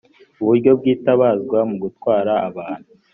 [0.41, 2.89] uburyo bwitabazwa mu gutwara abantu